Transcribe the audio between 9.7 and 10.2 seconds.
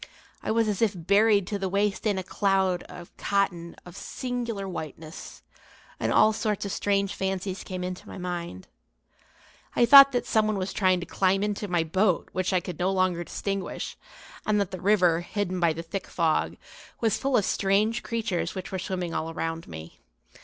I thought